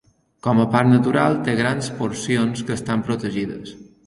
[0.45, 3.77] Com a parc natural té grans porcions que estan protegides.